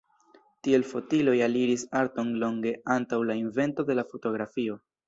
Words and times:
Tiel 0.67 0.85
fotiloj 0.91 1.35
aliris 1.49 1.85
arton 2.01 2.35
longe 2.45 2.75
antaŭ 2.99 3.25
la 3.31 3.41
invento 3.45 3.91
de 3.93 4.01
la 4.03 4.11
fotografio. 4.15 4.85